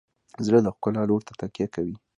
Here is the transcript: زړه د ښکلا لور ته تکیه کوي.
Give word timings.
زړه 0.45 0.59
د 0.63 0.67
ښکلا 0.75 1.03
لور 1.09 1.21
ته 1.27 1.33
تکیه 1.39 1.67
کوي. 1.75 1.95